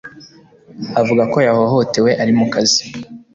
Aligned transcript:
Avuga 1.01 1.23
ko 1.31 1.37
yahohotewe 1.47 2.11
ari 2.21 2.31
ku 2.37 2.45
kazi 2.53 2.81